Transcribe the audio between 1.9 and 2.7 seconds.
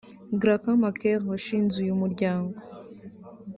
muryango